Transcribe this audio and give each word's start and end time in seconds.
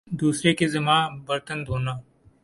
دوسری 0.19 0.51
کے 0.59 0.67
ذمہ 0.73 0.97
برتن 1.25 1.59
دھونا 1.67 1.93